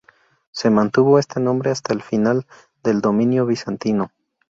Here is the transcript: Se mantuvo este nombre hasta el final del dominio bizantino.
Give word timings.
Se 0.49 0.71
mantuvo 0.71 1.19
este 1.19 1.39
nombre 1.39 1.69
hasta 1.69 1.93
el 1.93 2.01
final 2.01 2.47
del 2.81 3.01
dominio 3.01 3.45
bizantino. 3.45 4.09